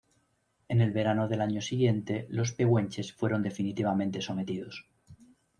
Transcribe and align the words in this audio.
En 0.67 0.81
el 0.81 0.89
verano 0.91 1.27
del 1.27 1.41
año 1.41 1.61
siguiente 1.61 2.25
los 2.31 2.53
pehuenches 2.53 3.13
fueron 3.13 3.43
definitivamente 3.43 4.19
sometidos. 4.19 4.87